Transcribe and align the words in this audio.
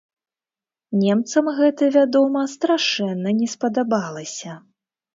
Немцам 1.01 1.51
гэта, 1.59 1.91
вядома, 1.97 2.41
страшэнна 2.57 3.37
не 3.45 3.55
спадабалася. 3.57 4.61